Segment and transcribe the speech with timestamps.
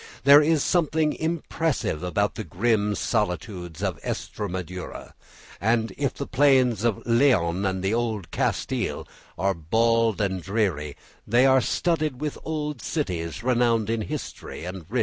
[0.23, 5.13] There is something impressive about the grim solitudes of Estremadura;
[5.61, 11.61] and if the plains of Leon and Old Castile are bald and dreary, they are
[11.61, 14.99] studded with old cities renowned in history and rich in relics of the past.